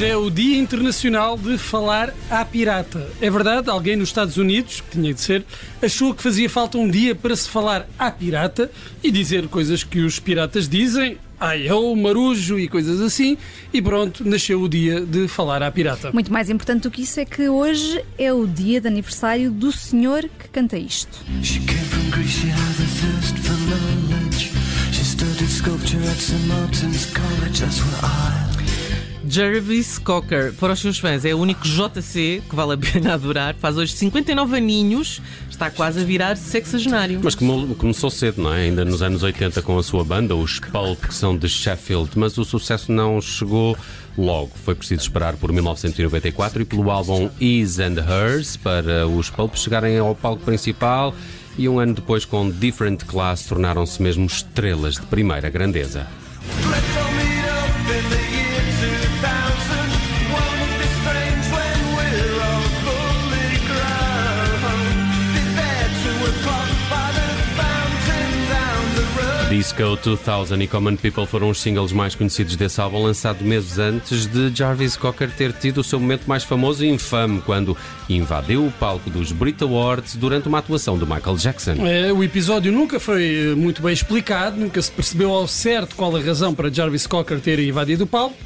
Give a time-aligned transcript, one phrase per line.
[0.00, 3.06] Hoje é o Dia Internacional de Falar à Pirata.
[3.20, 5.44] É verdade, alguém nos Estados Unidos, que tinha de ser,
[5.82, 8.70] achou que fazia falta um dia para se falar à pirata
[9.02, 13.36] e dizer coisas que os piratas dizem, ai eu, marujo e coisas assim,
[13.74, 16.10] e pronto, nasceu o dia de falar à pirata.
[16.12, 19.70] Muito mais importante do que isso é que hoje é o dia de aniversário do
[19.70, 21.18] senhor que canta isto.
[21.42, 21.60] She
[29.30, 33.54] Jarvis Cocker, para os seus fãs, é o único JC que vale a pena adorar.
[33.54, 37.20] Faz hoje 59 aninhos, está quase a virar sexagenário.
[37.22, 38.62] Mas come- começou cedo, não é?
[38.62, 42.36] Ainda nos anos 80 com a sua banda, os Pulp, que são de Sheffield, mas
[42.38, 43.76] o sucesso não chegou
[44.18, 44.50] logo.
[44.64, 49.96] Foi preciso esperar por 1994 e pelo álbum Is and Hers para os Pulp chegarem
[49.98, 51.14] ao palco principal
[51.56, 56.08] e um ano depois com Different Class tornaram-se mesmo estrelas de primeira grandeza.
[69.50, 74.24] Disco 2000 e Common People foram os singles mais conhecidos desse álbum, lançado meses antes
[74.26, 77.76] de Jarvis Cocker ter tido o seu momento mais famoso e infame, quando
[78.08, 81.84] invadiu o palco dos Brit Awards durante uma atuação do Michael Jackson.
[81.84, 86.14] É, o episódio nunca foi eh, muito bem explicado, nunca se percebeu ao certo qual
[86.14, 88.36] a razão para Jarvis Cocker ter invadido o palco,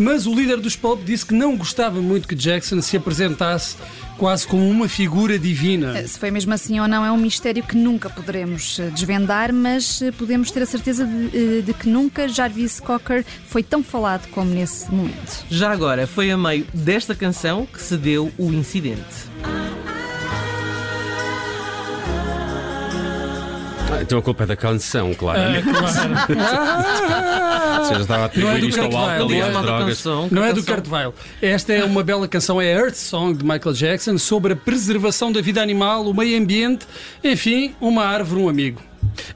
[0.00, 3.76] mas o líder dos Pulp disse que não gostava muito que Jackson se apresentasse
[4.16, 6.06] quase como uma figura divina.
[6.06, 10.02] Se foi mesmo assim ou não é um mistério que nunca poderemos eh, desvendar, mas
[10.02, 14.28] eh, podemos ter a certeza de, eh, de que nunca Jarvis Cocker foi tão falado
[14.28, 15.44] como nesse momento.
[15.50, 19.30] Já agora, foi a meio desta canção que se deu o incidente.
[24.00, 25.38] Ah, então a culpa é da canção, claro.
[25.40, 25.84] É, claro.
[27.84, 29.86] Você já estava a Não é atribuir do isto ao álcool e é às drogas.
[29.96, 30.64] canção, Não é do.
[30.64, 31.14] Kurt Weill.
[31.42, 35.40] Esta é uma bela canção, é Earth Song de Michael Jackson, sobre a preservação da
[35.42, 36.86] vida animal, o meio ambiente,
[37.22, 38.80] enfim, uma árvore, um amigo.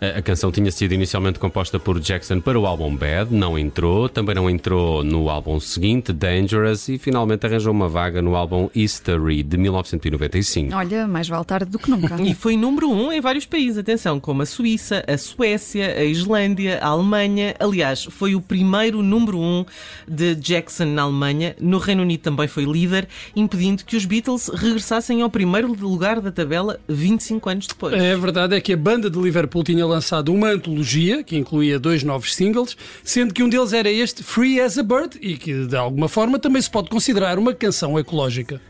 [0.00, 4.34] A canção tinha sido inicialmente composta por Jackson para o álbum Bad, não entrou, também
[4.34, 9.56] não entrou no álbum seguinte, Dangerous, e finalmente arranjou uma vaga no álbum History de
[9.56, 10.74] 1995.
[10.74, 12.14] Olha, mais vale tarde do que nunca.
[12.24, 16.78] E foi número um em vários países, atenção, como a Suíça, a Suécia, a Islândia,
[16.80, 17.54] a Alemanha.
[17.58, 19.64] Aliás, foi o primeiro número um
[20.08, 21.54] de Jackson na Alemanha.
[21.60, 26.30] No Reino Unido também foi líder, impedindo que os Beatles regressassem ao primeiro lugar da
[26.30, 27.94] tabela 25 anos depois.
[27.94, 32.04] A verdade é que a banda de Liverpool tinha lançado uma antologia que incluía dois
[32.04, 35.76] novos singles, sendo que um deles era este, Free as a Bird, e que de
[35.76, 38.60] alguma forma também se pode considerar uma canção ecológica.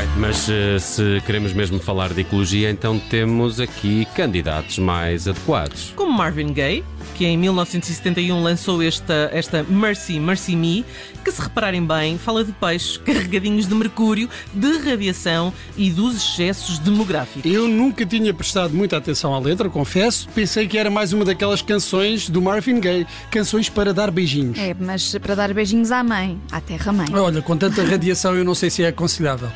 [0.00, 5.92] Bem, mas eh, se queremos mesmo falar de ecologia, então temos aqui candidatos mais adequados.
[5.94, 6.82] Como Marvin Gaye,
[7.14, 10.86] que em 1971 lançou esta, esta Mercy, Mercy Me,
[11.22, 16.78] que se repararem bem, fala de peixes carregadinhos de mercúrio, de radiação e dos excessos
[16.78, 17.52] demográficos.
[17.52, 20.30] Eu nunca tinha prestado muita atenção à letra, confesso.
[20.30, 24.58] Pensei que era mais uma daquelas canções do Marvin Gaye, canções para dar beijinhos.
[24.58, 27.06] É, mas para dar beijinhos à mãe, à terra-mãe.
[27.12, 29.50] Olha, com tanta radiação eu não sei se é aconselhável.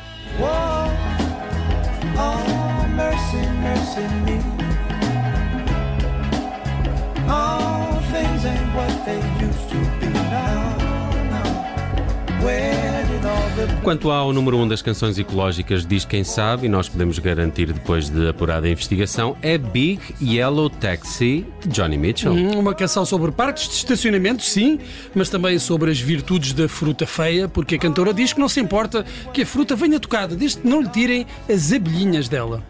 [13.83, 17.71] Quanto ao número 1 um das canções ecológicas, diz quem sabe, e nós podemos garantir
[17.71, 22.33] depois de apurada investigação, é Big Yellow Taxi de Johnny Mitchell.
[22.33, 24.79] Hum, Uma canção sobre parques de estacionamento, sim,
[25.13, 28.59] mas também sobre as virtudes da fruta feia, porque a cantora diz que não se
[28.59, 32.63] importa que a fruta venha tocada, desde que não lhe tirem as abelhinhas dela.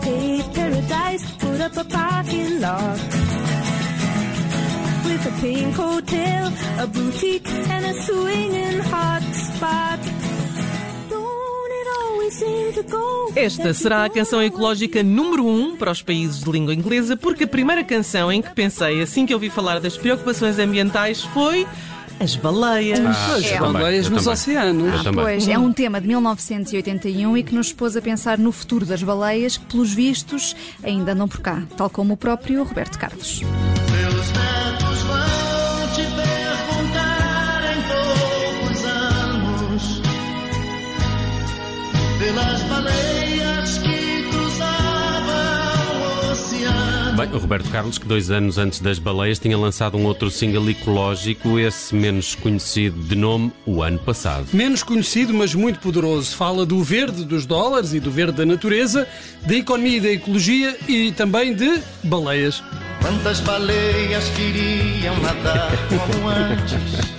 [0.00, 2.98] Paved paradise, put up a parking lot
[5.04, 6.50] with a pink hotel,
[6.82, 9.22] a boutique, and a swinging hot
[13.34, 17.44] Esta será a canção ecológica número 1 um para os países de língua inglesa, porque
[17.44, 21.66] a primeira canção em que pensei assim que ouvi falar das preocupações ambientais foi
[22.20, 23.00] As Baleias.
[23.00, 23.58] As É.
[23.58, 24.32] baleias nos também.
[24.34, 25.02] oceanos.
[25.02, 25.24] Também.
[25.24, 29.02] Pois, é um tema de 1981 e que nos pôs a pensar no futuro das
[29.02, 30.54] baleias, que, pelos vistos,
[30.84, 33.42] ainda andam por cá, tal como o próprio Roberto Carlos.
[47.30, 51.58] O Roberto Carlos, que dois anos antes das baleias tinha lançado um outro single ecológico,
[51.58, 54.46] esse menos conhecido de nome, o ano passado.
[54.52, 56.34] Menos conhecido, mas muito poderoso.
[56.34, 59.06] Fala do verde dos dólares e do verde da natureza,
[59.46, 62.62] da economia e da ecologia e também de baleias.
[63.00, 67.11] Quantas baleias queriam nadar como antes?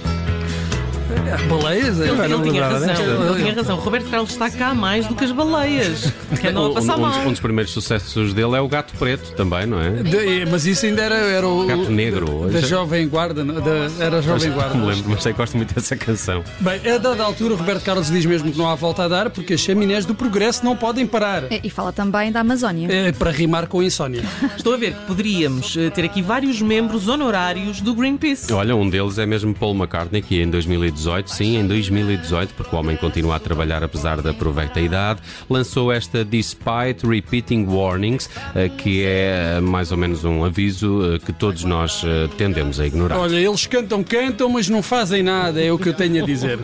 [1.49, 1.99] Baleias?
[1.99, 3.03] É, Ele, não tinha lembrava razão, desta.
[3.03, 3.77] ele tinha razão.
[3.77, 6.97] O Roberto Carlos está cá mais do que as baleias, que andam a Um, passar
[6.97, 7.27] um dos, mal.
[7.27, 9.89] um dos primeiros sucessos dele é o Gato Preto também, não é?
[9.91, 11.65] De- mas isso ainda era, era o.
[11.65, 12.49] Gato Negro.
[12.51, 13.43] Da Jovem Guarda.
[13.43, 13.55] não?
[13.55, 14.73] Da, era a Jovem Guarda.
[14.75, 16.43] Não me lembro, mas sei que gosto muito dessa canção.
[16.59, 19.53] Bem, a dada altura, Roberto Carlos diz mesmo que não há volta a dar porque
[19.53, 21.43] as chaminés do progresso não podem parar.
[21.51, 22.87] E fala também da Amazónia.
[22.91, 24.23] É para rimar com insónia.
[24.55, 28.51] Estou a ver que poderíamos eh, ter aqui vários membros honorários do Greenpeace.
[28.53, 30.93] Olha, um deles é mesmo Paul McCartney, que em 2018,
[31.27, 36.23] sim, em 2018, porque o homem continua a trabalhar apesar da provecta idade, lançou esta
[36.23, 41.63] Despite Repeating Warnings, eh, que é eh, mais ou menos um aviso eh, que todos
[41.63, 42.03] nós
[42.37, 43.17] tendemos a ignorar.
[43.17, 46.59] Olha, eles cantam, cantam, mas não fazem nada, é o que eu tenho a dizer.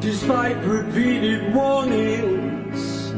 [0.00, 3.14] Despite repeated warnings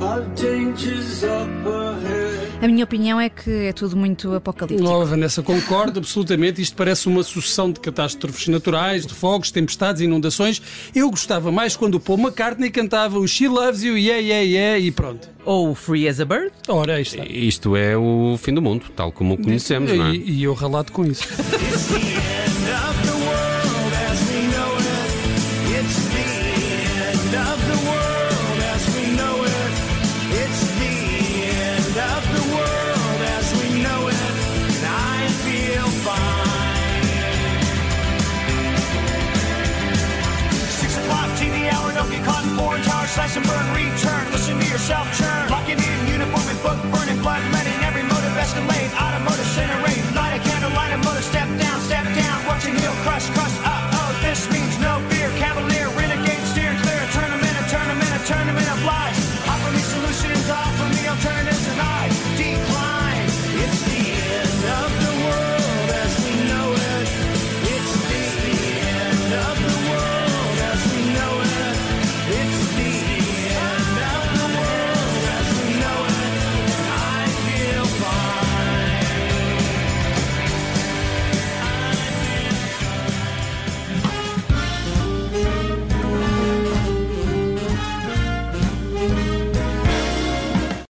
[0.00, 2.53] of dangers up ahead.
[2.64, 4.88] A minha opinião é que é tudo muito apocalíptico.
[4.88, 6.62] Oh, Vanessa, concordo absolutamente.
[6.62, 10.62] Isto parece uma sucessão de catástrofes naturais, de fogos, tempestades, inundações.
[10.94, 14.78] Eu gostava mais quando o Paul McCartney cantava o She Loves You, yeah, yeah, yeah,
[14.78, 15.28] e pronto.
[15.44, 16.52] Ou Free as a Bird.
[16.66, 17.22] Ora, está.
[17.26, 20.14] Isto é o fim do mundo, tal como o conhecemos, não é?
[20.14, 21.28] E, e eu ralato com isso.